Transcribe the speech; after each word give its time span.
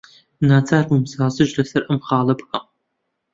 ناچار 0.47 0.83
بووم 0.87 1.03
سازش 1.13 1.49
لەسەر 1.59 1.83
ئەم 1.85 1.99
خاڵە 2.07 2.33
بکەم. 2.41 2.65